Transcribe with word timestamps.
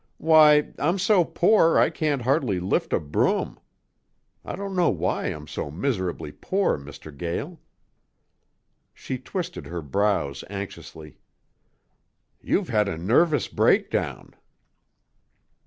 Why, 0.17 0.71
I'm 0.79 0.97
so 0.97 1.23
poor 1.23 1.77
I 1.77 1.91
can't 1.91 2.23
hardly 2.23 2.59
lift 2.59 2.91
a 2.91 2.99
broom. 2.99 3.59
I 4.43 4.55
don't 4.55 4.75
know 4.75 4.89
why 4.89 5.25
I'm 5.27 5.45
so 5.45 5.69
miserably 5.69 6.31
poor, 6.31 6.75
Mr. 6.79 7.15
Gael." 7.15 7.59
She 8.95 9.19
twisted 9.19 9.67
her 9.67 9.83
brows 9.83 10.43
anxiously. 10.49 11.19
"You've 12.41 12.69
had 12.69 12.87
a 12.89 12.97
nervous 12.97 13.47
breakdown." 13.47 14.33